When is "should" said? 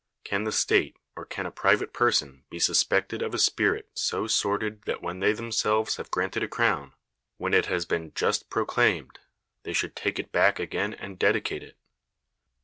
9.73-9.95